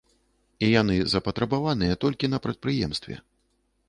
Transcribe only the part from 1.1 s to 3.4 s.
запатрабаваныя толькі на прадпрыемстве.